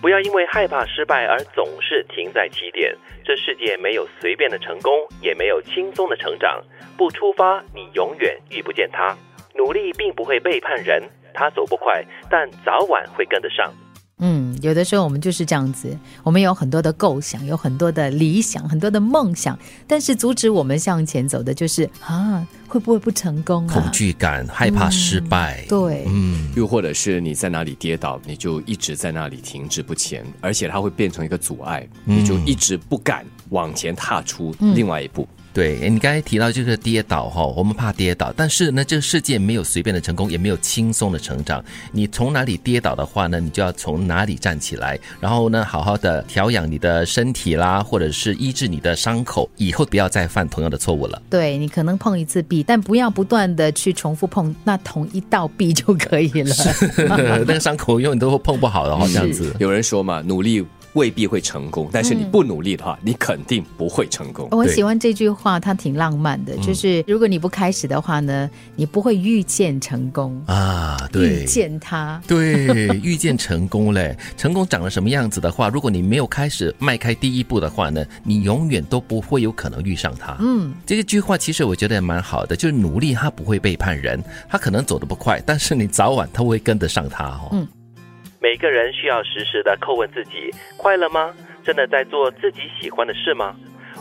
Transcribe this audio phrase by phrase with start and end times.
[0.00, 2.96] 不要因为害怕失败而总是停在起点。
[3.24, 6.62] 这世界没有随便的成功，也没有轻松的成长。
[6.96, 9.16] 不出发，你永远遇不见他。
[9.54, 11.02] 努力并不会背叛人，
[11.34, 13.72] 他走不快，但早晚会跟得上。
[14.60, 23.74] 嗯，有的时候我们就是这样子，我们有很多的构想，有很多的理想，很多的梦想，但是阻止我们向前走的就是啊，会不会不成功啊？
[23.74, 25.64] 恐惧感，害怕失败。
[25.68, 35.26] 对，嗯，又或者是你在哪里跌倒，你就一直在那里停滞不前，而且它会变成一个阻碍，你就一直不敢往前踏出另外一步。
[35.52, 41.62] 对，你刚才提到就是跌倒哈，我们怕跌倒，但是呢，这个世界没有随便的成功，也没有轻松的成长。
[41.90, 51.20] 你从哪里跌倒的话呢，你就要从哪里站起来，然后呢，好好的调养你的身体啦，或者是医治你的伤口，以后不要再犯同样的错误了。
[51.28, 56.54] 对你可能碰一次壁，但不要不断的去重复碰那同一道壁就可以了。
[57.44, 59.52] 那个伤口永远都碰不好的哈，这样子。
[59.58, 64.48] 有人说嘛，努力未必会成功，但是你不努力的话，你肯定不会成功。
[64.50, 72.20] 我喜欢这句话，它挺浪漫的，就是如果你不开始的话呢，你不会遇见成功，啊，对遇，见他。
[72.26, 80.36] 对，遇见成功嘞， 成功长了什么样子的话，如果你没有开始迈开第一步的话呢，你永远都不会有可能遇上他。
[80.40, 87.48] 嗯，这句话其实我觉得也蛮好的，就是努力它不会背叛人，它可能走得不快，但是你早晚它会跟得上它哦。
[87.52, 87.66] 嗯
[88.42, 91.34] 每个人需要时时的叩问自己：快乐吗？
[91.62, 93.54] 真的在做自己喜欢的事吗？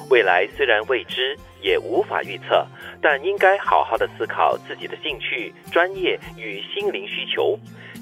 [0.09, 2.65] 未来虽然未知，也无法预测，
[3.01, 7.59] 但应该好好的思考自己的兴趣、专业与心灵需求，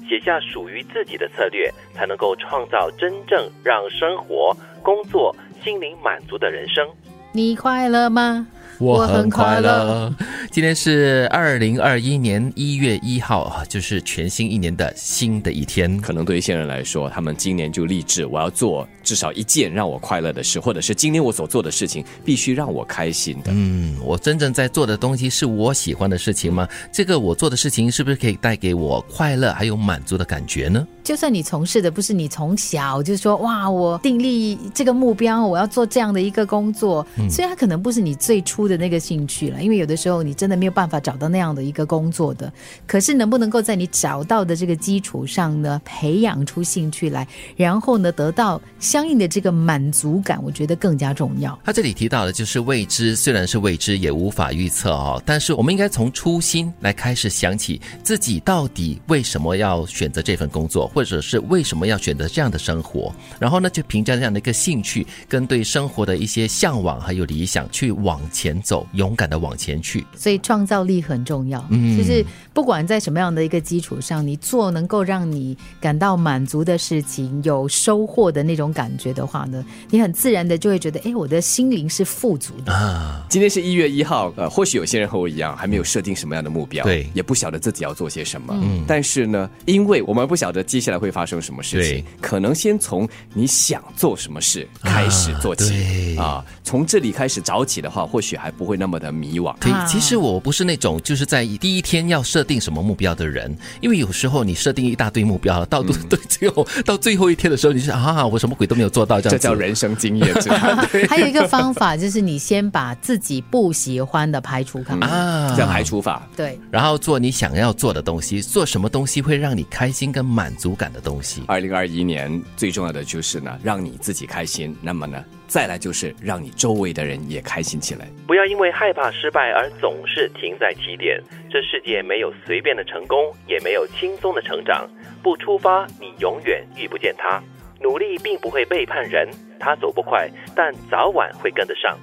[0.08, 6.88] 写下属于自己的策略，才能够创造真正让生活、工作、心灵满足的人生。
[7.32, 8.46] 你快乐吗？
[8.78, 10.08] 我很快乐。
[10.50, 15.98] 今天是二零二一年一月一号啊，就是全新一年的新的一天。
[15.98, 23.52] 可能对一些人来说，他们今年就立志，我要做至少一件让我快乐的事，或者是今天我所做的事情必须让我开心的。
[23.54, 26.66] 嗯，我真正在做的东西是我喜欢的事情吗？
[26.90, 30.86] 这个我做的事情是不是可以带给我快乐还有满足的感觉呢？
[31.08, 42.52] 就算你从事的不是你从小就说哇，我订立这个目标，我要做这样的一个工作，虽然它可能不是你最初的那个兴趣了，因为有的时候你真的没有办法找到那样的一个工作的。
[42.86, 47.26] 可是能不能够在你找到的这个基础上呢，培养出兴趣来，
[47.56, 51.58] 然后呢得到相应的这个满足感，我觉得更加重要。
[51.64, 55.22] 他这里提到的就是未知，虽然是未知，也无法预测哦。
[55.24, 63.14] 但是我们应该从初心来开始想起自己到底为什么要选择这份工作，或者是为什么要选择这样的生活。
[63.38, 70.04] 然后呢，就凭着这样的一个兴趣跟对生活的一些向往还有理想，去往前走，勇敢的往前去。
[70.16, 82.72] 所以创造力很重要，嗯就是不管在什么样的一个基础上，你做能够让你感到满足的事情，有收获的那种感觉的话呢，你很自然的就会觉得，哎，我的心灵是富足的。
[82.72, 88.58] 啊，今天是一月一号，呃，或许有些人和我一样，还没有设定什么样的目标，对也不晓得自己要做些什么。
[88.60, 99.56] 嗯，但是呢，因为我们不晓得接下来会发生什么事情，可能先从你想做什么事开始做起对啊，从这里开始找起的话，或许还不会那么的迷惘。
[99.60, 110.34] 对啊，其实我不是那种就是在第一天要设定什么目标的人，因为有时候你设定一大堆目标，到 对最后到最后一天的时候，你是啊，我什么鬼都没有做到，这样子这叫人生经验，
[111.08, 115.08] 还有一个方法就是你先把自己不喜欢的排除看看。
[115.08, 116.26] 啊叫排除法。
[116.36, 121.42] 对，然后做你想要做的东西，做什么东西会让你开心跟满足感的东西。
[121.48, 124.74] 二零二一年最重要的就是呢，让你自己开心。
[124.80, 128.08] 那么呢，再来就是让你周围的人也开心起来。
[128.26, 131.20] 不要因为害怕失败而总是停在起点。
[131.50, 134.88] 这世界没有随便的成功，也没有轻松的成长。
[135.22, 137.42] 不出发，你永远遇不见他。
[137.80, 139.28] 努力并不会背叛人，
[139.58, 141.98] 他走不快，但早晚会跟得上。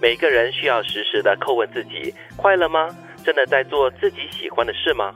[0.00, 2.88] 每个人需要时时的叩问自己：快乐吗？
[3.24, 5.12] 真的在做自己喜欢的事吗？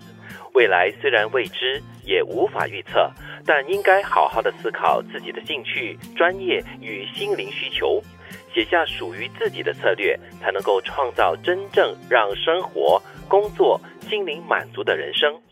[0.54, 3.10] 未来虽然未知，也无法预测，
[3.46, 8.02] 但应该好好的思考自己的兴趣、专业与心灵需求，
[8.54, 15.42] 写下属于自己的策略，才能够创造真正让生活、工作、心灵满足的人生。